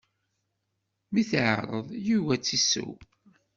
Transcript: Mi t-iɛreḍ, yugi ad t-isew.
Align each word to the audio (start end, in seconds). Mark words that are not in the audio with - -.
Mi 1.11 1.23
t-iɛreḍ, 1.29 1.87
yugi 2.05 2.31
ad 2.35 2.41
t-isew. 2.43 2.91